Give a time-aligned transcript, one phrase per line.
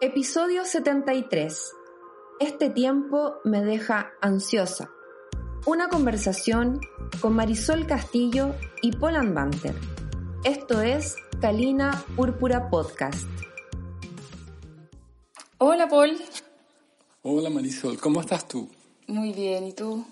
[0.00, 1.72] Episodio 73.
[2.40, 4.90] Este tiempo me deja ansiosa.
[5.66, 6.80] Una conversación
[7.20, 9.74] con Marisol Castillo y Polan Banter.
[10.44, 13.26] Esto es Calina Púrpura Podcast.
[15.58, 16.16] Hola Paul.
[17.22, 18.68] Hola Marisol, ¿cómo estás tú?
[19.08, 20.04] Muy bien, ¿y tú?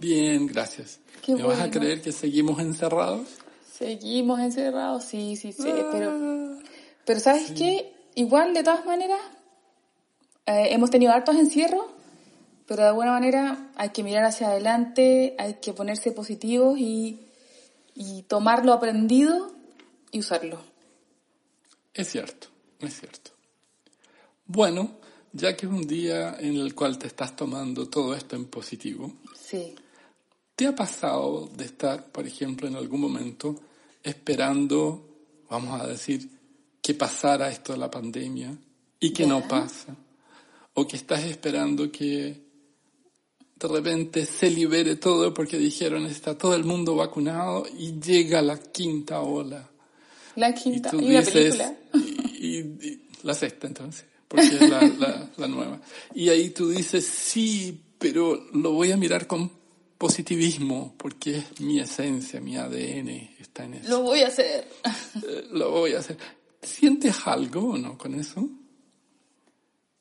[0.00, 0.98] Bien, gracias.
[1.22, 3.28] Qué ¿Me vas a creer que seguimos encerrados?
[3.72, 5.88] Seguimos encerrados, sí, sí, sí, Ah.
[5.92, 6.58] pero,
[7.06, 7.93] pero ¿sabes qué?
[8.14, 9.20] Igual, de todas maneras,
[10.46, 11.86] eh, hemos tenido hartos encierros,
[12.66, 17.20] pero de alguna manera hay que mirar hacia adelante, hay que ponerse positivos y,
[17.94, 19.52] y tomar lo aprendido
[20.10, 20.60] y usarlo.
[21.92, 22.48] Es cierto,
[22.80, 23.30] es cierto.
[24.46, 24.90] Bueno,
[25.32, 29.12] ya que es un día en el cual te estás tomando todo esto en positivo,
[29.34, 29.74] Sí.
[30.56, 33.56] ¿te ha pasado de estar, por ejemplo, en algún momento
[34.02, 35.06] esperando,
[35.50, 36.28] vamos a decir,
[36.84, 38.54] que pasara esto de la pandemia
[39.00, 39.96] y que no pasa?
[40.74, 42.42] ¿O que estás esperando que
[43.56, 48.58] de repente se libere todo porque dijeron está todo el mundo vacunado y llega la
[48.58, 49.70] quinta ola?
[50.36, 50.90] La Y quinta.
[50.90, 51.74] tú Y película.
[51.94, 55.80] y, y- la sexta entonces, porque es la, la- la nueva.
[56.14, 59.50] Y ahí tú dices, sí, pero lo voy a mirar con
[59.96, 63.08] positivismo, porque es mi esencia, mi ADN
[63.40, 63.88] está en eso.
[63.88, 64.68] Lo voy a hacer.
[65.26, 66.18] Eh, lo voy a hacer.
[66.64, 68.48] ¿Sientes algo o no con eso?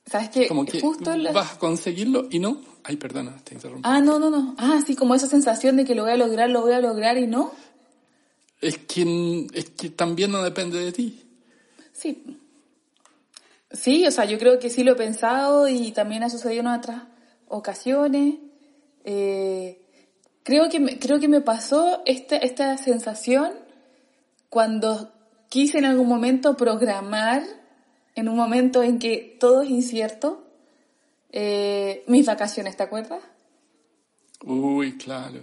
[0.05, 0.47] ¿Sabes qué?
[0.47, 2.61] Como que Justo vas a conseguirlo y no.
[2.83, 3.83] Ay, perdona, te interrumpí.
[3.85, 4.55] Ah, no, no, no.
[4.57, 7.17] Ah, sí, como esa sensación de que lo voy a lograr, lo voy a lograr
[7.17, 7.51] y no.
[8.59, 11.23] Es que, es que también no depende de ti.
[11.93, 12.37] Sí.
[13.71, 16.67] Sí, o sea, yo creo que sí lo he pensado y también ha sucedido en
[16.67, 17.03] otras
[17.47, 18.35] ocasiones.
[19.05, 19.81] Eh,
[20.43, 23.53] creo, que me, creo que me pasó esta, esta sensación
[24.49, 25.11] cuando
[25.53, 27.43] quise en algún momento programar,
[28.15, 30.43] en un momento en que todo es incierto,
[31.31, 33.21] eh, mis vacaciones, ¿te acuerdas?
[34.43, 35.41] Uy, claro.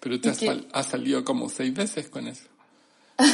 [0.00, 2.48] Pero te has, que- sal- has salido como seis veces con eso.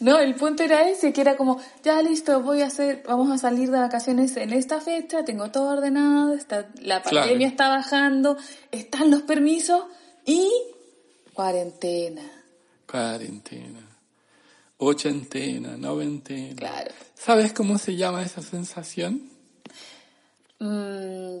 [0.00, 3.38] No, el punto era ese, que era como, ya listo, voy a hacer, vamos a
[3.38, 7.20] salir de vacaciones en esta fecha, tengo todo ordenado, está, la Claro.
[7.28, 8.36] pandemia está bajando,
[8.72, 9.84] están los permisos
[10.26, 10.50] y
[11.34, 12.22] cuarentena.
[12.90, 13.78] Cuarentena,
[14.84, 16.56] ochentena, noventena.
[16.56, 16.90] Claro.
[17.14, 19.30] ¿Sabes cómo se llama esa sensación?
[20.58, 21.38] Mm,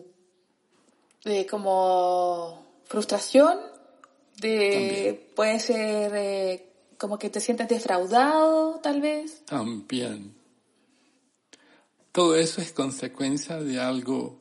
[1.24, 3.58] de como frustración,
[4.40, 9.44] de puede ser eh, como que te sientes defraudado, tal vez.
[9.44, 10.34] También.
[12.12, 14.38] Todo eso es consecuencia de algo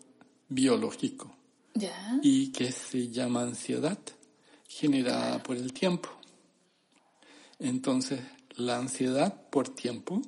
[0.49, 1.33] biológico
[1.73, 2.19] Ya.
[2.21, 3.97] y que se llama ansiedad
[4.67, 6.09] generada por el tiempo.
[7.59, 8.19] Entonces,
[8.55, 10.21] la ansiedad por tiempo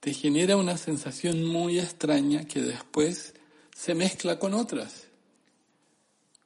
[0.00, 3.34] te genera una sensación muy extraña que después
[3.74, 5.08] se mezcla con otras,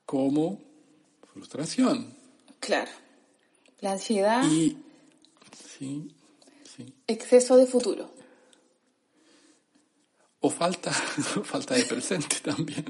[0.07, 0.61] como
[1.33, 2.15] frustración.
[2.61, 2.91] Claro.
[3.81, 4.79] La ansiedad, Y
[5.79, 6.09] sí,
[6.65, 6.95] sí.
[7.07, 8.11] exceso de futuro.
[10.41, 10.93] O falta,
[11.45, 12.85] falta de presente también.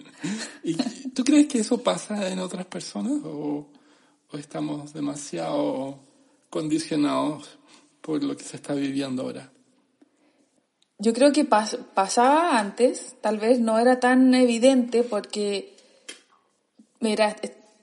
[0.62, 0.74] ¿Y
[1.10, 3.68] tú crees que eso pasa en otras personas o,
[4.30, 5.98] o estamos demasiado
[6.50, 7.58] condicionados
[8.02, 9.50] por lo que se está viviendo ahora?
[10.98, 15.74] Yo creo que pas- pasaba antes, tal vez no era tan evidente porque,
[17.00, 17.34] mira,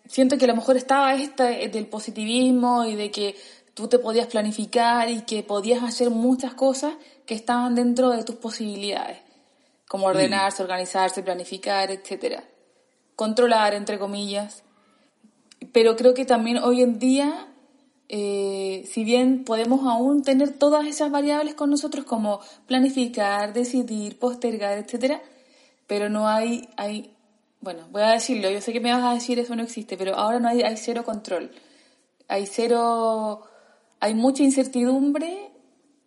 [0.07, 3.35] siento que a lo mejor estaba esta eh, del positivismo y de que
[3.73, 6.93] tú te podías planificar y que podías hacer muchas cosas
[7.25, 9.17] que estaban dentro de tus posibilidades,
[9.87, 12.43] como ordenarse, organizarse, planificar, etcétera,
[13.15, 14.63] controlar, entre comillas.
[15.73, 17.47] Pero creo que también hoy en día,
[18.11, 24.79] eh, si bien podemos aún tener todas esas variables con nosotros como planificar, decidir, postergar,
[24.79, 25.21] etcétera,
[25.85, 27.13] pero no hay, hay,
[27.61, 30.15] bueno, voy a decirlo, yo sé que me vas a decir eso no existe, pero
[30.15, 31.51] ahora no hay, hay cero control,
[32.27, 33.43] hay cero,
[33.99, 35.51] hay mucha incertidumbre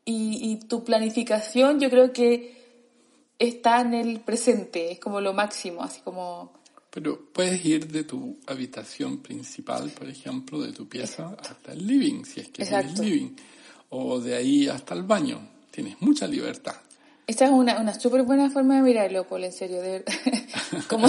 [0.05, 2.63] y, y tu planificación yo creo que
[3.39, 6.62] está en el presente, es como lo máximo, así como
[6.95, 12.25] Pero puedes ir de tu habitación principal, por ejemplo, de tu pieza hasta el living,
[12.25, 13.03] si es que es el Exacto.
[13.03, 13.31] living,
[13.89, 15.41] o de ahí hasta el baño.
[15.71, 16.75] Tienes mucha libertad.
[17.27, 20.15] Esta es una, una súper buena forma de mirarlo, Paul, en serio, de verdad.
[20.89, 21.07] como,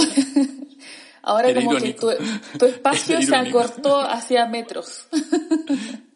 [1.22, 2.14] ahora Era como que irónico.
[2.16, 5.06] tu, tu espacio se acortó hacia metros.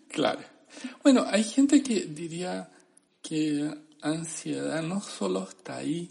[0.08, 0.40] Claro.
[1.02, 2.70] Bueno, hay gente que diría
[3.20, 6.08] que ansiedad no solo está ahí,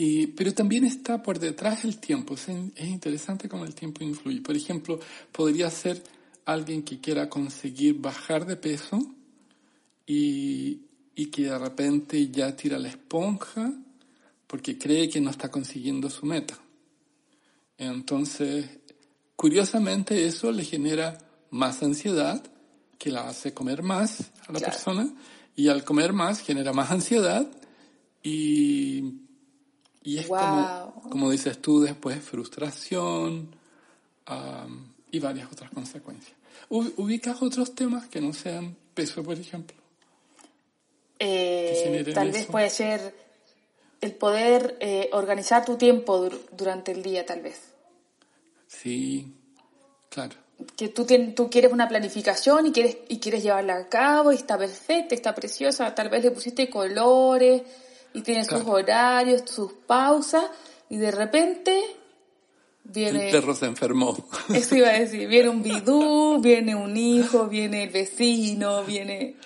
[0.00, 2.34] y, pero también está por detrás el tiempo.
[2.34, 4.40] Es, es interesante cómo el tiempo influye.
[4.40, 5.00] Por ejemplo,
[5.32, 6.00] podría ser
[6.44, 8.96] alguien que quiera conseguir bajar de peso
[10.06, 10.82] y,
[11.16, 13.72] y que de repente ya tira la esponja
[14.46, 16.56] porque cree que no está consiguiendo su meta.
[17.76, 18.66] Entonces,
[19.34, 21.18] curiosamente eso le genera
[21.50, 22.40] más ansiedad
[22.98, 24.72] que la hace comer más a la Claro.
[24.72, 25.12] persona
[25.56, 27.50] y al comer más genera más ansiedad
[28.22, 29.26] y,
[30.08, 30.38] y es Wow.
[30.38, 33.54] como, como dices tú después, frustración
[34.26, 36.34] am, y varias otras consecuencias.
[36.70, 39.76] ¿Ubicas otros temas que no sean peso, por ejemplo?
[41.18, 42.52] Eh, tal vez eso.
[42.52, 43.14] puede ser
[44.00, 47.60] el poder eh, organizar tu tiempo dur- durante el día, tal vez.
[48.66, 49.34] Sí,
[50.08, 50.36] claro.
[50.76, 54.56] Que tú, tú quieres una planificación y quieres, y quieres llevarla a cabo y está
[54.56, 55.94] perfecta, está preciosa.
[55.94, 57.62] Tal vez le pusiste colores
[58.14, 60.44] y tiene sus horarios, sus pausas
[60.88, 61.82] y de repente
[62.84, 63.26] viene...
[63.26, 64.16] El perro se enfermó.
[64.54, 69.36] Eso iba a decir, viene un bidú, viene un hijo, viene el vecino, viene...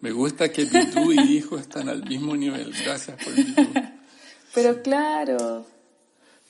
[0.00, 2.72] Me gusta que Bidú y hijo están al mismo nivel.
[2.84, 3.72] Gracias por Bidú.
[4.54, 5.66] Pero claro,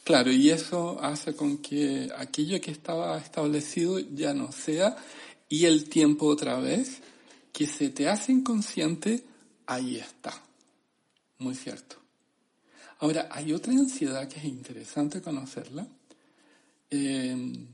[0.07, 4.97] Claro, y eso hace con que aquello que estaba establecido ya no sea,
[5.49, 7.01] y el tiempo otra vez,
[7.53, 9.25] que se te hace inconsciente,
[9.67, 10.46] ahí está.
[11.39, 11.97] Muy cierto.
[12.99, 15.87] Ahora, hay otra ansiedad que es interesante conocerla.
[16.91, 17.67] Eh,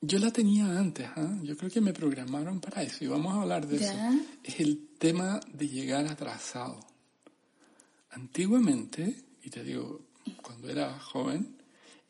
[0.00, 1.38] yo la tenía antes, ¿ah?
[1.42, 4.10] yo creo que me programaron para eso y vamos a hablar de Ya.
[4.12, 4.24] eso.
[4.42, 6.78] Es el tema de llegar atrasado.
[8.10, 10.02] Antiguamente, y te digo,
[10.42, 11.56] cuando era joven,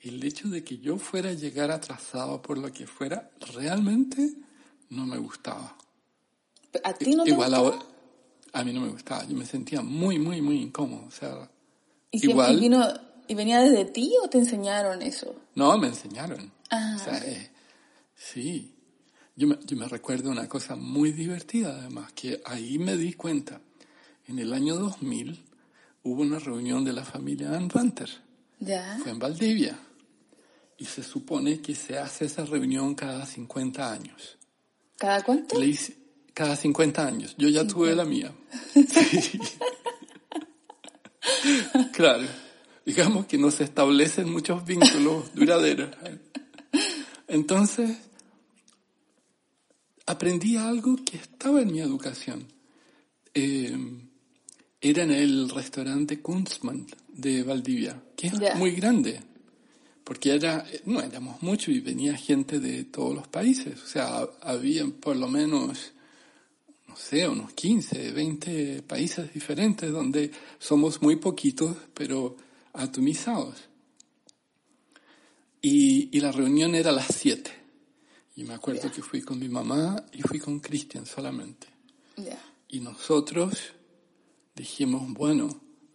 [0.00, 4.34] el hecho de que yo fuera a llegar atrasado por lo que fuera, realmente
[4.90, 5.76] no me gustaba.
[6.82, 7.68] a ti no te Igual gustaba?
[7.76, 7.86] ahora,
[8.54, 11.04] a mí no me gustaba, yo me sentía muy, muy, muy incómodo.
[11.06, 11.50] O sea,
[12.10, 12.82] ¿Y, igual- vino,
[13.26, 15.34] ¿Y venía desde ti o te enseñaron eso?
[15.54, 16.52] no, me enseñaron.
[16.70, 16.96] Ah.
[16.96, 17.50] O sea, eh,
[18.14, 18.70] sí.
[19.36, 23.60] Yo me, yo me recuerdo una cosa muy divertida, además, que ahí me di cuenta.
[24.26, 25.44] En el año 2000
[26.04, 28.08] hubo una reunión de la familia Anranter.
[28.60, 28.98] ¿Ya?
[29.02, 29.78] Fue en Valdivia.
[30.78, 34.38] Y se supone que se hace esa reunión cada 50 años.
[34.98, 35.58] ¿Cada cuánto?
[35.58, 35.96] Le hice-
[36.34, 37.34] cada 50 años.
[37.38, 38.32] Yo ya tuve la mía.
[38.74, 39.38] Sí.
[41.92, 42.26] claro.
[42.84, 45.90] Digamos que no se establecen muchos vínculos duraderos.
[47.28, 47.96] Entonces,
[50.04, 52.46] aprendí algo que estaba en mi educación.
[53.32, 53.76] Eh,
[54.80, 59.20] era en el restaurante Kunstmann de Valdivia, que es muy grande
[60.04, 63.82] porque era, no éramos muchos y venía gente de todos los países.
[63.82, 65.93] O sea, había por lo menos,
[66.94, 70.30] no sé, unos 15, 20 países diferentes donde
[70.60, 72.36] somos muy poquitos, pero
[72.72, 73.56] atomizados.
[75.60, 77.50] Y, y la reunión era a las 7.
[78.36, 81.66] Y me acuerdo que fui con mi mamá y fui con Cristian solamente.
[82.16, 82.38] Ya.
[82.68, 83.58] Y nosotros
[84.54, 85.48] dijimos, bueno,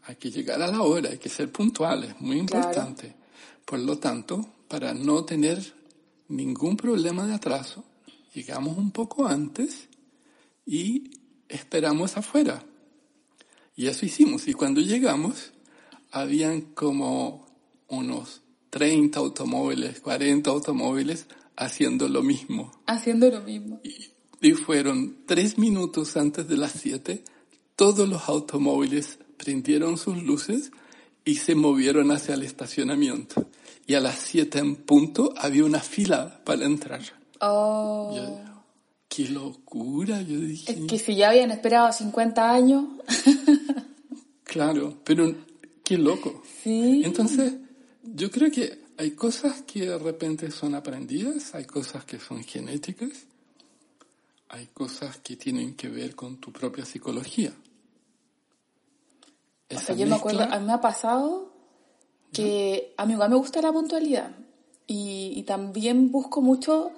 [0.03, 2.65] hay que llegar a la hora, hay que ser puntuales, muy Claro.
[2.67, 3.15] importante.
[3.63, 5.73] Por lo tanto, para no tener
[6.27, 7.85] ningún problema de atraso,
[8.33, 9.87] llegamos un poco antes
[10.69, 11.09] y
[11.47, 12.63] esperamos afuera.
[13.75, 14.47] Y eso hicimos.
[14.47, 15.51] Y cuando llegamos,
[16.11, 17.47] habían como
[17.87, 22.71] unos 30 automóviles, 40 automóviles haciendo lo mismo.
[22.85, 23.81] Haciendo lo mismo.
[24.41, 27.23] Y fueron tres minutos antes de las siete,
[27.75, 30.71] todos los automóviles prendieron sus luces
[31.25, 33.47] y se movieron hacia el estacionamiento.
[33.87, 37.01] Y a las siete en punto había una fila para entrar.
[37.41, 38.13] Oh.
[38.15, 38.48] Yo,
[39.19, 40.21] ¡Qué locura!
[40.21, 42.85] Yo dije, Es que si ya habían esperado 50 años.
[44.45, 45.35] claro, pero
[45.83, 46.41] qué loco.
[46.63, 47.01] Sí.
[47.03, 47.55] Entonces,
[48.01, 53.09] yo creo que hay cosas que de repente son aprendidas, hay cosas que son genéticas,
[54.47, 57.51] hay cosas que tienen que ver con tu propia psicología.
[59.19, 59.25] O
[59.67, 61.51] Esa sea, yo me acuerdo, a mí me ha pasado
[62.31, 64.31] que a mí igual me gusta la puntualidad
[64.87, 66.93] y, y también busco mucho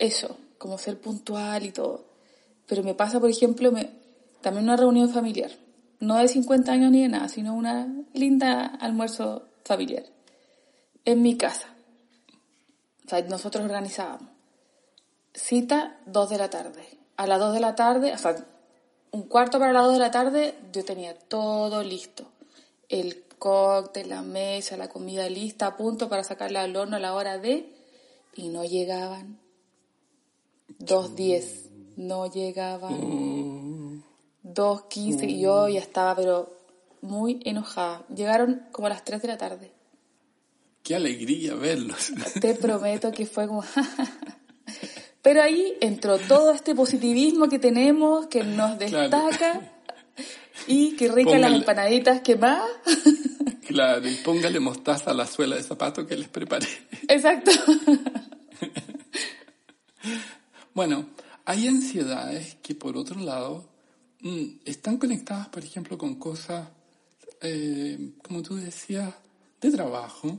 [0.00, 2.04] eso, como ser puntual y todo.
[2.66, 3.72] Pero me pasa, por ejemplo,
[4.40, 5.50] también una reunión familiar,
[6.00, 10.04] no de 50 años ni de nada, sino una linda almuerzo familiar
[11.04, 11.68] en mi casa.
[13.04, 14.28] O sea, nosotros organizábamos.
[15.32, 16.98] Cita 2 de la tarde.
[17.16, 18.36] A las 2 de la tarde, o sea,
[19.16, 22.26] un cuarto para las dos de la tarde, yo tenía todo listo.
[22.88, 27.14] El cóctel, la mesa, la comida lista, a punto para sacarla al horno a la
[27.14, 27.72] hora de...
[28.34, 29.38] Y no llegaban.
[30.68, 31.70] Dos diez.
[31.96, 34.04] No llegaban.
[34.42, 35.26] Dos quince.
[35.26, 36.50] Y yo ya estaba, pero
[37.00, 38.04] muy enojada.
[38.14, 39.72] Llegaron como a las tres de la tarde.
[40.82, 42.12] Qué alegría verlos.
[42.40, 43.64] Te prometo que fue como...
[45.22, 49.72] Pero ahí entró todo este positivismo que tenemos, que nos destaca.
[50.68, 52.62] Y qué ricas las empanaditas que más.
[53.66, 56.66] Claro, y póngale mostaza a la suela de zapato que les preparé.
[57.08, 57.50] Exacto.
[60.76, 61.06] Bueno,
[61.46, 63.66] hay ansiedades que por otro lado
[64.20, 66.68] mm, están conectadas, por ejemplo, con cosas,
[67.40, 69.14] eh, como tú decías,
[69.58, 70.38] de trabajo,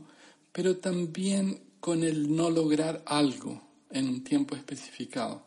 [0.51, 5.43] pero también con el no lograr algo en un tiempo especificado.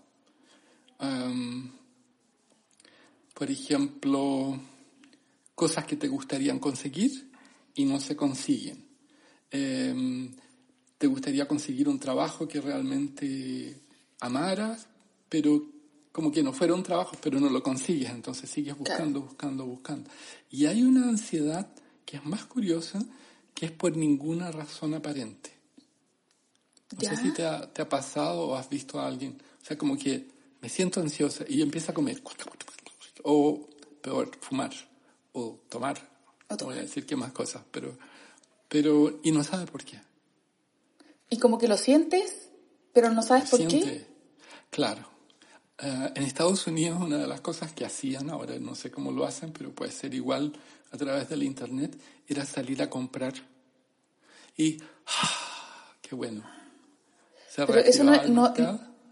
[3.32, 4.61] por ejemplo,
[5.54, 7.30] cosas que te gustarían conseguir
[7.76, 8.85] y no se consiguen.
[9.52, 10.35] Em,
[10.99, 13.89] te gustaría conseguir un trabajo que realmente
[14.20, 14.86] amaras,
[15.28, 15.62] pero
[16.12, 20.10] como que no fuera un trabajo, pero no lo consigues, entonces sigues buscando, buscando, buscando.
[20.50, 21.68] Y hay una ansiedad
[22.04, 23.00] que es más curiosa,
[23.54, 25.52] que es por ninguna razón aparente.
[26.96, 29.78] No sé si te ha, te ha, pasado o has visto a alguien, o sea,
[29.78, 30.26] como que
[30.60, 32.20] me siento ansiosa y empieza a comer,
[33.22, 33.68] o
[34.02, 34.72] peor, fumar,
[35.32, 36.10] o tomar,
[36.50, 37.96] no voy a decir qué más cosas, pero,
[38.68, 40.00] pero, y no sabe por qué.
[41.28, 42.50] Y como que lo sientes,
[42.92, 44.09] pero no sabes por qué.
[44.70, 45.04] Claro.
[45.78, 49.24] Eh, en Estados Unidos una de las cosas que hacían, ahora no sé cómo lo
[49.24, 50.52] hacen, pero puede ser igual
[50.92, 53.34] a través del Internet, era salir a comprar.
[54.56, 55.94] Y, ¡ah!
[56.00, 56.42] ¡Qué bueno!
[57.56, 58.54] pero eso no, no,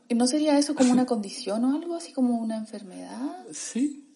[0.08, 3.44] ¿no sería eso como una condición o algo así como una enfermedad?
[3.52, 4.08] Sí,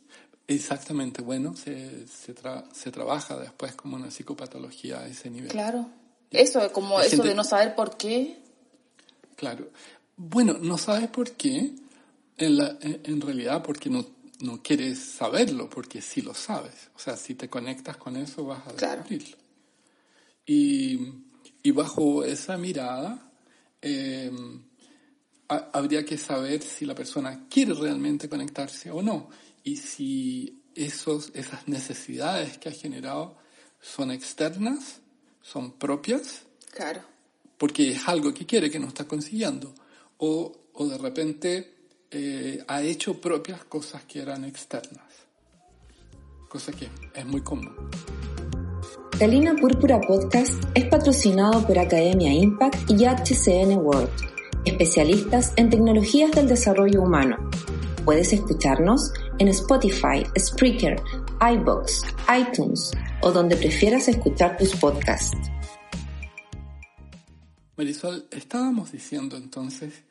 [0.48, 2.34] Exactamente, bueno, se, se,
[2.74, 5.48] se, trabaja después como una psicopatología a ese nivel.
[5.48, 5.86] Claro,
[6.30, 8.42] eso, como eso de no saber por qué.
[9.36, 9.70] Claro,
[10.16, 11.72] bueno, no sabes por qué,
[12.36, 14.06] en, la, en, realidad porque no,
[14.40, 16.90] no quieres saberlo, porque sí lo sabes.
[16.94, 19.36] O sea, si te conectas con eso vas a descubrirlo.
[20.46, 20.98] Y,
[21.62, 23.30] y, bajo esa mirada,
[23.80, 24.62] em,
[25.48, 29.28] habría que saber si la persona quiere realmente conectarse o no
[29.64, 33.36] y si esos, esas necesidades que ha generado
[33.80, 35.00] son externas,
[35.40, 36.42] son propias.
[36.72, 37.02] Claro.
[37.58, 39.74] Porque es algo que quiere que no está consiguiendo.
[40.24, 41.74] O, o de repente
[42.08, 45.02] eh, ha hecho propias cosas que eran externas.
[46.48, 47.74] Cosa que es muy común.
[49.18, 54.10] Galina Púrpura Podcast es patrocinado por Academia Impact y HCN World,
[54.64, 57.50] especialistas en tecnologías del desarrollo humano.
[58.04, 61.02] Puedes escucharnos en Spotify, Spreaker,
[61.40, 62.04] iBox,
[62.38, 65.36] iTunes o donde prefieras escuchar tus podcasts.
[67.76, 70.04] Marisol, estábamos diciendo entonces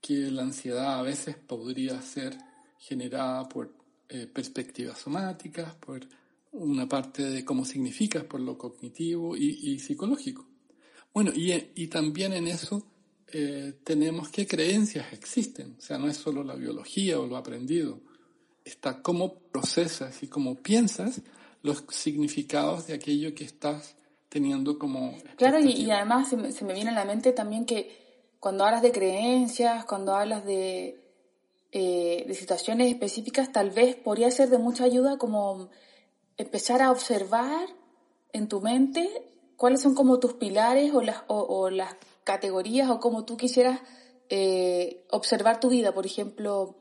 [0.00, 2.36] que la ansiedad a veces podría ser
[2.78, 3.72] generada por
[4.08, 6.00] eh, perspectivas somáticas, por
[6.52, 10.46] una parte de cómo significas, por lo cognitivo y, psicológico.
[11.12, 12.84] Bueno, y, y también en eso
[13.32, 15.76] eh, tenemos qué creencias existen.
[15.78, 18.00] O sea, no es solo la biología o lo aprendido.
[18.64, 21.22] Está cómo procesas y cómo piensas
[21.62, 23.96] los significados de aquello que estás
[24.28, 25.16] teniendo como...
[25.36, 27.99] Claro, y, además se me, viene a la mente también que
[28.40, 31.00] cuando hablas de creencias, cuando hablas de,
[31.72, 35.68] eh, de situaciones específicas, tal vez podría ser de mucha ayuda como
[36.36, 37.68] empezar a observar
[38.32, 39.08] en tu mente
[39.56, 43.80] cuáles son como tus pilares o las, o las categorías o como tú quisieras
[44.32, 46.76] eh, observar tu vida, por ejemplo,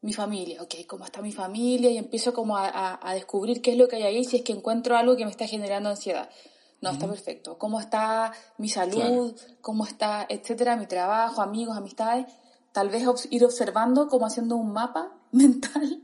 [0.00, 3.86] mi familia, ok, cómo está mi familia y empiezo como a, descubrir qué es lo
[3.86, 6.30] que hay ahí si es que encuentro algo que me está generando ansiedad.
[6.80, 7.58] No, está perfecto.
[7.58, 9.34] ¿Cómo está mi salud?
[9.60, 12.26] ¿Cómo está, etcétera, mi trabajo, amigos, amistades?
[12.72, 16.02] Tal vez ir observando como haciendo un mapa mental.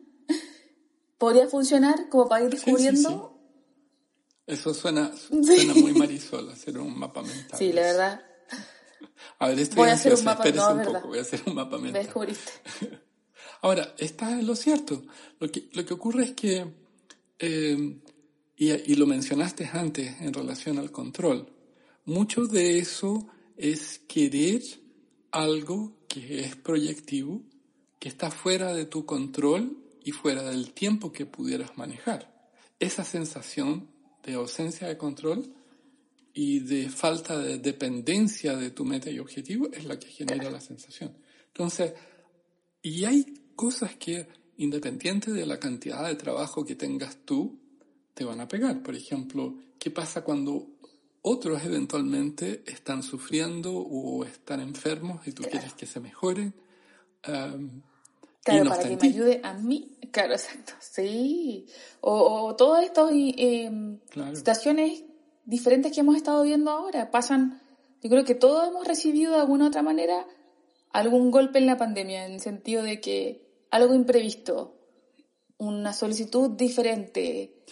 [1.18, 3.38] ¿Podría funcionar como para ir descubriendo?
[4.46, 7.58] Eso suena, suena muy Marisol, hacer un mapa mental.
[7.58, 8.22] Sí, la verdad.
[9.38, 11.78] A ver, estoy voy a hacer un mapa, un poco, voy a hacer un mapa
[11.78, 12.02] mental.
[12.02, 12.52] descubriste.
[13.62, 15.04] Ahora, está en lo cierto.
[15.38, 16.66] Lo que, lo que ocurre es que,
[17.38, 18.00] eh,
[18.56, 21.48] y, lo mencionaste antes en relación al control,
[22.04, 24.62] mucho de eso es querer
[25.30, 27.42] algo que es proyectivo,
[27.98, 32.50] que está fuera de tu control y fuera del tiempo que pudieras manejar.
[32.78, 33.88] Esa sensación
[34.22, 35.54] de ausencia de control
[36.34, 40.60] y de falta de dependencia de tu meta y objetivo es la que genera la
[40.60, 41.16] sensación.
[41.48, 41.92] Entonces,
[42.82, 47.61] y hay cosas que independiente de la cantidad de trabajo que tengas tú,
[48.14, 48.82] te van a pegar.
[48.82, 50.66] Por ejemplo, ¿qué pasa cuando
[51.22, 56.54] otros eventualmente están sufriendo o están enfermos y tú quieres que se mejoren?
[57.26, 57.82] Um,
[58.42, 59.96] claro, para que me ayude a mí.
[60.10, 60.72] Claro, exacto.
[60.80, 61.66] Sí.
[62.00, 63.70] O, o todas estas eh,
[64.34, 65.04] situaciones
[65.44, 67.60] diferentes que hemos estado viendo ahora pasan.
[68.02, 70.26] Yo creo que todos hemos recibido de alguna u otra manera
[70.92, 74.76] algún golpe en la pandemia, en el sentido de que algo imprevisto,
[75.62, 77.64] una solicitud diferente,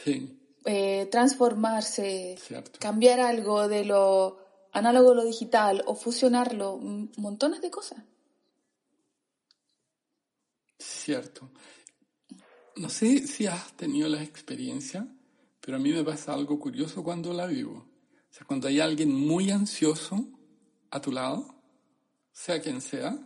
[0.65, 2.39] eh, transformarse,
[2.79, 4.39] cambiar algo de lo
[4.73, 6.79] análogo a lo digital o fusionarlo,
[7.17, 8.03] montones de cosas.
[10.79, 11.51] Cierto.
[12.77, 15.07] No sé si has tenido la experiencia,
[15.61, 17.87] pero a mí me pasa algo curioso cuando la vivo.
[18.31, 20.29] O sea, cuando hay alguien muy ansioso
[20.91, 21.55] a tu lado,
[22.33, 23.19] sea quien sea,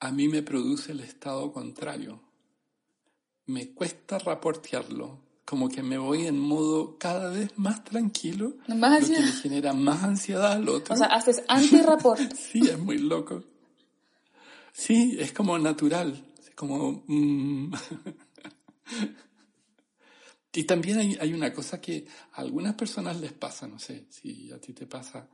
[0.00, 2.29] a mí me produce el estado contrario.
[3.50, 9.16] Me cuesta raportearlo, como que me voy en modo cada vez más tranquilo, más lo
[9.16, 10.94] que le genera más ansiedad al otro.
[10.94, 12.32] O sea, haces anti-rapport.
[12.36, 13.42] sí, es muy loco.
[14.72, 17.02] Sí, es como natural, es como...
[17.08, 17.72] Mm.
[20.52, 24.52] y también hay, hay, una cosa que a algunas personas les pasa, no sé si
[24.52, 25.28] a ti te pasa.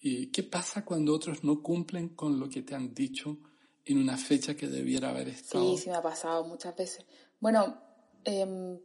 [0.00, 3.38] ¿Y ¿Qué pasa cuando otros no cumplen con lo que te han dicho
[3.84, 5.76] en una fecha que debiera haber estado?
[5.76, 7.04] Sí, sí me ha pasado muchas veces.
[7.40, 7.78] Bueno,
[8.24, 8.78] em,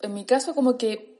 [0.00, 1.18] en mi caso como que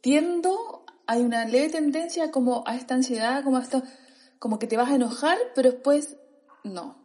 [0.00, 3.82] tiendo, hay una leve tendencia como a esta ansiedad, como a esto,
[4.38, 6.16] como que te vas a enojar, pero después
[6.64, 6.96] no.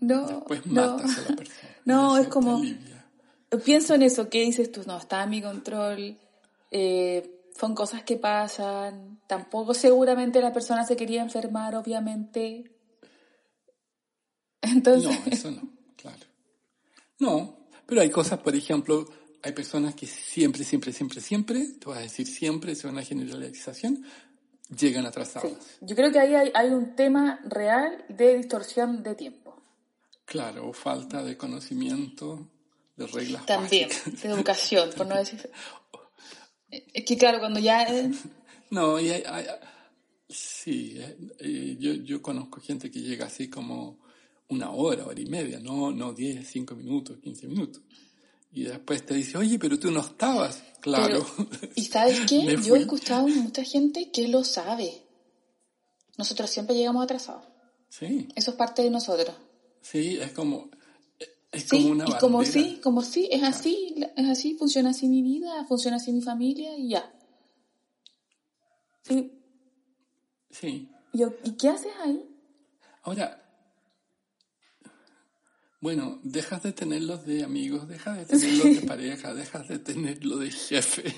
[0.00, 1.68] No, después matas a la persona.
[1.84, 2.60] No, es como...
[3.64, 4.82] Pienso en eso, ¿qué dices tú?
[4.86, 6.18] No, está a mi control,
[6.70, 12.72] eh, son cosas que pasan, tampoco seguramente la persona se quería enfermar, obviamente.
[14.62, 15.20] Entonces...
[15.26, 16.31] No, eso no, claro.
[17.22, 19.08] No, pero hay cosas, por ejemplo,
[19.44, 24.04] hay personas que siempre, siempre, siempre, siempre, te vas a decir siempre, es una generalización,
[24.76, 25.52] llegan atrasadas.
[25.80, 29.54] Yo creo que ahí hay, un tema real de distorsión de tiempo.
[30.24, 32.48] Claro, o falta de conocimiento
[32.96, 35.48] de reglas También, de educación, por no decir...
[36.70, 37.86] Es que claro, cuando ya...
[38.70, 39.22] no, y hay,
[40.28, 40.98] sí,
[41.38, 44.01] eh, yo, yo conozco gente que llega así como
[44.52, 47.82] una hora, hora y media, no, no 10, 5 minutos, 15 minutos.
[48.52, 51.24] Y después te dice, oye, pero tú no estabas, claro.
[51.74, 52.56] ¿Y sabes qué?
[52.62, 55.02] Yo he escuchado mucha gente que lo sabe.
[56.18, 57.44] Nosotros siempre llegamos atrasados.
[57.88, 58.28] Sí.
[58.34, 59.34] Eso es parte de nosotros.
[59.80, 60.70] Sí, es como,
[61.50, 65.22] es como una y como sí, como sí, es así, es así, funciona así mi
[65.22, 67.12] vida, funciona así mi familia y ya.
[69.02, 69.32] Sí.
[70.50, 70.88] Sí.
[71.12, 72.24] ¿Y qué haces ahí?
[73.02, 73.41] Ahora,
[75.82, 80.52] bueno, dejas de tenerlos de amigos, dejas de tenerlos de pareja, dejas de tenerlo de
[80.52, 81.12] jefe.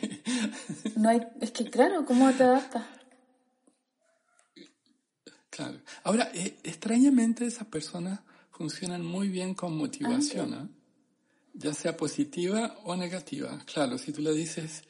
[0.96, 2.87] No hay, es que claro, ¿cómo te adaptas?
[5.50, 5.83] Claro.
[6.03, 8.20] Ahora, eh, extrañamente esas personas
[8.53, 10.68] funcionan muy bien con motivación, ¿eh?
[11.53, 13.62] ya sea positiva o negativa.
[13.66, 14.83] Claro, si tú le dices,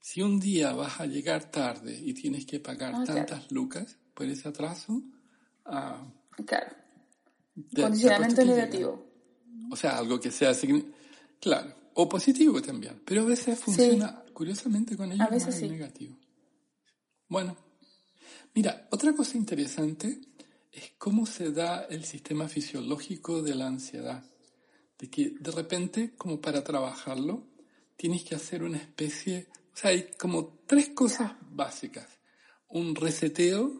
[0.00, 4.24] si un día vas a llegar tarde y tienes que pagar ah, tantas lucas por
[4.26, 5.02] ese atraso,
[5.66, 6.10] ah,
[6.46, 6.74] claro.
[7.76, 9.09] Condicionamiento negativo.
[9.70, 10.52] O sea, algo que sea,
[11.40, 16.16] claro, o positivo también, pero a veces funciona curiosamente con ellos veces negativo.
[17.28, 17.56] Bueno,
[18.54, 20.20] mira, otra cosa interesante
[20.72, 24.24] es cómo se da el sistema fisiológico de la ansiedad.
[24.98, 27.46] De que de repente, como para trabajarlo,
[27.96, 32.08] tienes que hacer una especie, o sea, hay como tres cosas básicas.
[32.68, 33.72] Un reseteo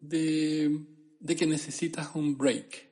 [0.00, 0.84] de,
[1.18, 2.89] de que necesitas un break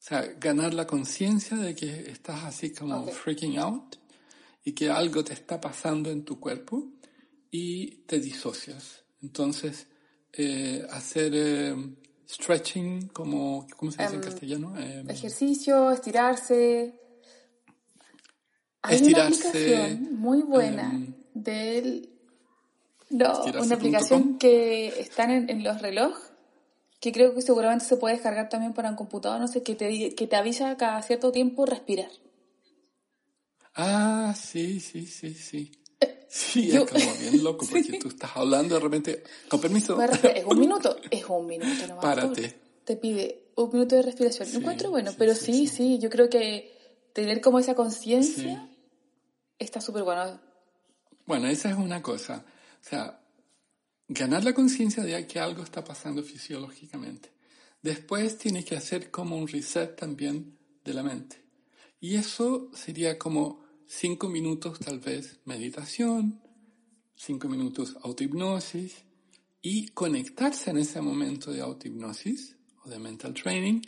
[0.00, 3.96] o sea, ganar la conciencia de que estás así como freaking out
[4.64, 6.88] y que algo te está pasando en tu cuerpo
[7.50, 9.04] y te disocias.
[9.22, 9.88] Entonces,
[10.32, 11.76] eh, hacer eh,
[12.26, 14.78] stretching, como, ¿cómo se dice en em, castellano?
[14.78, 16.98] Em, ejercicio, estirarse.
[18.80, 22.08] Hay estirarse, una aplicación muy buena em, del...
[23.10, 26.29] No, una aplicación que están en, en los relojes
[27.00, 30.14] que creo que seguramente se puede descargar también para un computador, no sé, que te,
[30.14, 32.10] que te avisa cada cierto tiempo respirar.
[33.74, 35.72] Ah, sí, sí, sí, sí.
[36.28, 40.00] Sí, es como bien loco, porque tú estás hablando de repente, con permiso.
[40.00, 42.04] Es un minuto, es un minuto nomás.
[42.04, 42.60] Párate.
[42.84, 44.46] Te pide un minuto de respiración.
[44.46, 46.72] Sí, encuentro bueno, pero sí, sí, yo creo que
[47.12, 48.68] tener como esa conciencia
[49.58, 50.40] está súper bueno.
[51.26, 52.44] Bueno, esa es una cosa.
[52.80, 53.19] O sea,
[54.12, 57.30] ganar la conciencia de que algo está pasando fisiológicamente.
[57.80, 61.36] Después tienes que hacer como un reset también de la mente.
[62.00, 66.40] Y eso sería como cinco minutos tal vez meditación,
[67.14, 68.96] cinco minutos autohipnosis
[69.62, 73.80] y conectarse en ese momento de autohipnosis o de mental training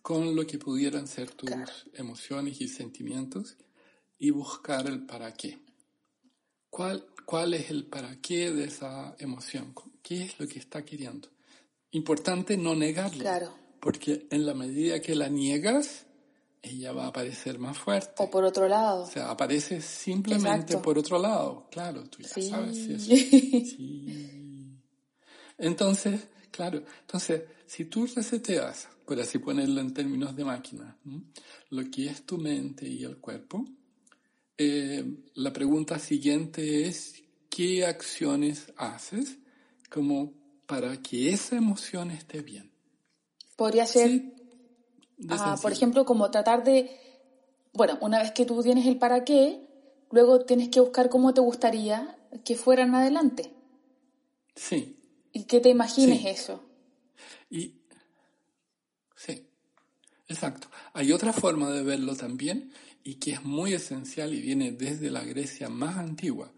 [0.00, 1.50] con lo que pudieran ser tus
[1.92, 3.58] emociones y sentimientos
[4.18, 5.58] y buscar el para qué.
[6.70, 9.74] ¿Cuál, ¿Cuál es el para qué de esa emoción?
[10.02, 11.28] ¿Qué es lo que está queriendo?
[11.90, 13.20] Importante no negarlo.
[13.20, 13.54] Claro.
[13.80, 16.06] Porque en la medida que la niegas,
[16.62, 18.22] ella va a aparecer más fuerte.
[18.22, 19.02] O por otro lado.
[19.02, 21.66] O sea, aparece simplemente por otro lado.
[21.70, 23.10] Claro, tú ya sabes eso.
[23.10, 24.78] Sí.
[25.58, 30.96] Entonces, claro, entonces, si tú reseteas, por así ponerlo en términos de máquina,
[31.68, 33.66] lo que es tu mente y el cuerpo,
[34.62, 39.38] eh, la pregunta siguiente es, ¿qué acciones haces
[39.88, 40.34] como
[40.66, 42.70] para que esa emoción esté bien?
[43.56, 44.34] Podría ser,
[45.30, 46.90] ah, por ejemplo, como tratar de,
[47.72, 49.66] bueno, una vez que tú tienes el para qué,
[50.10, 53.54] luego tienes que buscar cómo te gustaría que fueran adelante.
[54.54, 54.98] Sí.
[55.32, 56.62] Y que te imagines eso.
[57.48, 57.76] Y,
[59.16, 59.42] sí,
[60.28, 60.68] exacto.
[60.92, 65.24] Hay otra forma de verlo también, y que es muy esencial y viene desde la
[65.24, 66.52] Grecia más antigua,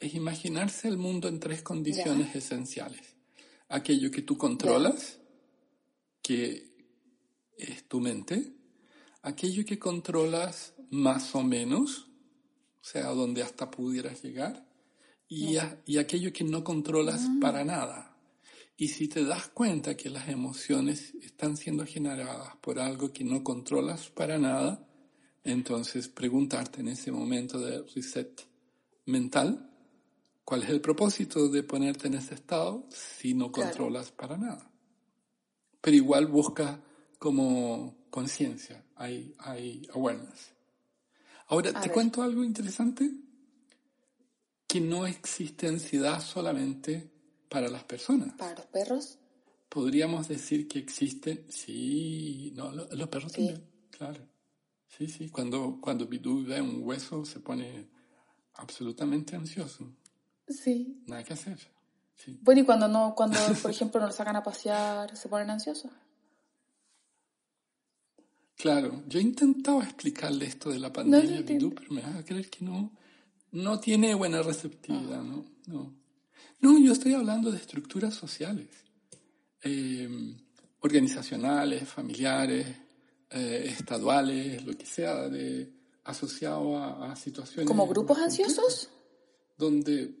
[0.00, 3.16] es imaginarse el mundo en tres condiciones esenciales.
[3.68, 5.18] Aquello que tú controlas,
[6.22, 6.72] que
[7.56, 8.52] es tu mente,
[9.22, 12.06] aquello que controlas más o menos,
[12.80, 14.66] o sea, donde hasta pudieras llegar,
[15.28, 17.36] y, y aquello que no controlas ah.
[17.40, 18.16] para nada.
[18.76, 23.42] Y si te das cuenta que las emociones están siendo generadas por algo que no
[23.42, 24.87] controlas para nada,
[25.50, 28.42] entonces, preguntarte en ese momento de reset
[29.06, 29.70] mental,
[30.44, 34.70] ¿cuál es el propósito de ponerte en ese estado si no controlas para nada?
[35.80, 36.80] Pero igual busca
[37.18, 40.52] como conciencia, hay, hay awareness.
[41.46, 43.10] Ahora, te cuento algo interesante,
[44.66, 47.10] que no existe ansiedad solamente
[47.48, 48.34] para las personas.
[48.34, 49.18] ¿Para los perros?
[49.70, 54.20] Podríamos decir que existe, sí, no, los, perros también, claro.
[54.98, 57.86] Sí, sí, cuando, cuando Bidú ve un hueso se pone
[58.54, 59.94] absolutamente ansioso.
[60.48, 61.04] Sí.
[61.06, 61.56] Nada que hacer.
[62.16, 62.36] Sí.
[62.42, 65.92] Bueno, y cuando no, cuando, por ejemplo, no lo sacan a pasear, se ponen ansiosos.
[68.56, 72.24] Claro, yo he intentado explicarle esto de la pandemia a Bidú, pero me va a
[72.24, 72.90] creer que no,
[73.52, 75.44] no tiene buena receptividad, ¿no?
[75.68, 75.94] No,
[76.58, 78.68] no yo estoy hablando de estructuras sociales,
[79.62, 80.34] eh,
[80.80, 82.66] organizacionales, familiares,
[83.30, 85.70] eh, estaduales, lo que sea, de,
[86.04, 87.66] asociado a, situaciones.
[87.66, 88.88] ¿Como grupos ansiosos?
[89.56, 90.14] Donde,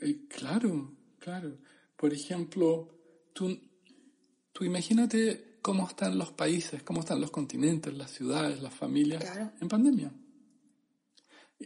[0.00, 1.58] eh, claro, claro.
[1.96, 2.88] Por ejemplo,
[3.32, 3.58] tú,
[4.52, 9.24] tú imagínate cómo están los países, cómo están los continentes, las ciudades, las familias
[9.60, 10.12] en pandemia.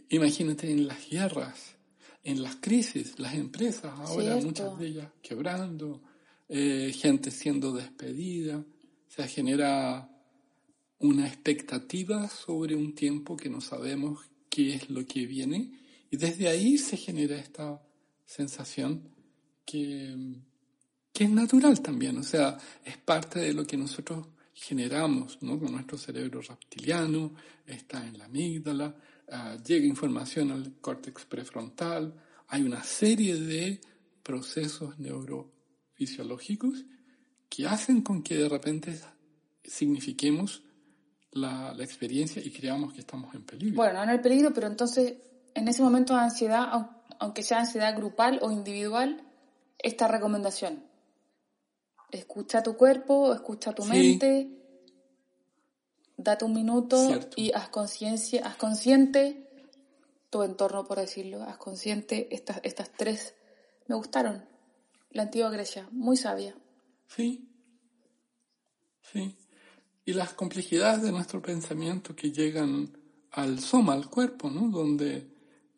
[0.09, 1.75] Imagínate en las guerras,
[2.23, 6.01] en las crisis, las empresas, ahora muchas de ellas quebrando,
[6.49, 8.65] eh, gente siendo despedida,
[9.07, 10.09] se genera
[10.99, 15.71] una expectativa sobre un tiempo que no sabemos qué es lo que viene.
[16.09, 17.81] Y desde ahí se genera esta
[18.25, 19.09] sensación
[19.65, 20.15] que,
[21.11, 25.59] que es natural también, o sea, es parte de lo que nosotros generamos ¿no?
[25.59, 27.33] con nuestro cerebro reptiliano,
[27.65, 28.95] está en la amígdala,
[29.29, 32.13] ah, llega información al córtex prefrontal,
[32.47, 33.81] hay una serie de
[34.21, 36.85] procesos neurofisiológicos
[37.49, 38.99] que hacen con que de repente
[39.63, 40.63] signifiquemos
[41.33, 43.75] la, experiencia y creamos que estamos en peligro.
[43.75, 45.15] Bueno, no en el peligro, pero entonces
[45.53, 46.67] en ese momento de ansiedad,
[47.19, 49.21] aunque sea ansiedad grupal o individual,
[49.79, 50.83] esta recomendación.
[52.11, 54.49] Escucha tu cuerpo, escucha tu mente,
[56.17, 56.97] date un minuto
[57.35, 59.49] y haz conciencia, haz consciente
[60.29, 63.35] tu entorno, por decirlo, haz consciente estas, estas tres.
[63.87, 64.45] Me gustaron.
[65.11, 66.55] La antigua Grecia, muy sabia.
[67.07, 67.47] Sí,
[69.01, 69.37] sí
[70.05, 72.97] y las complejidades de nuestro pensamiento que llegan
[73.31, 74.69] al soma, al cuerpo, ¿no?
[74.69, 75.27] donde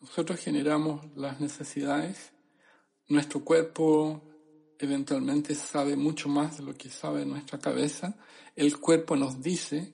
[0.02, 2.32] nosotros generamos las necesidades,
[3.08, 4.22] nuestro cuerpo
[4.80, 8.16] eventualmente sabe mucho más de lo que sabe nuestra cabeza,
[8.56, 9.94] el cuerpo nos dice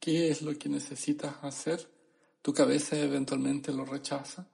[0.00, 1.88] qué es lo que necesitas hacer,
[2.40, 4.48] tu cabeza eventualmente lo rechaza.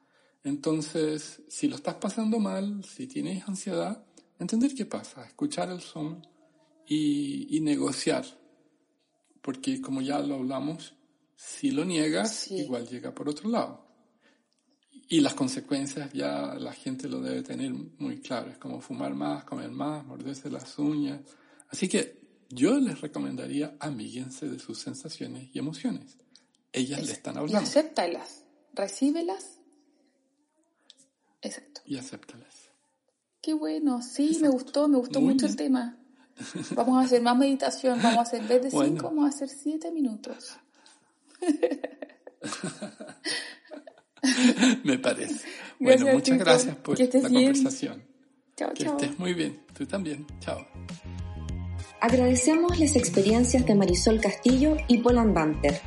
[0.45, 4.05] Entonces, si lo estás pasando mal, si tienes ansiedad,
[4.38, 6.27] entender qué pasa, escuchar el son
[6.87, 8.25] y, y negociar
[9.42, 10.94] porque como ya lo hablamos,
[11.37, 13.87] si lo niegas, igual llega por otro lado.
[15.11, 19.44] Y las consecuencias ya la gente lo debe tener muy claro, es como fumar más,
[19.44, 21.20] comer más, morderse las uñas.
[21.70, 26.16] Así que yo les recomendaría amíguense de sus sensaciones y emociones.
[26.72, 27.61] ellas le están Y hablando.
[27.61, 29.61] acéptalas, recíbelas.
[31.40, 31.81] Exacto.
[31.87, 32.68] Y acéptalas.
[33.40, 35.66] Qué bueno, sí, me gustó, me gustó Muy mucho el bien.
[35.68, 35.98] tema.
[36.74, 38.90] Vamos a hacer más meditación, vamos a hacer, en vez de Bueno.
[38.92, 40.57] cinco, vamos a hacer siete minutos.
[44.85, 45.35] Me parece.
[45.81, 47.53] Gracias, bueno, muchas gracias por Que estés la bien.
[47.53, 48.03] conversación.
[48.57, 48.96] Chao, Que chao.
[48.98, 49.61] estés muy bien.
[49.77, 50.27] Tú también.
[50.40, 50.66] Chao.
[52.01, 55.81] Agradecemos las experiencias de Marisol Castillo y Polan Banter.